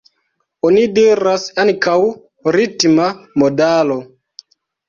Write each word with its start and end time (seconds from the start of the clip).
Oni 0.69 0.85
diras 0.95 1.45
ankaŭ 1.65 1.95
ritma 2.57 3.07
modalo. 3.43 4.03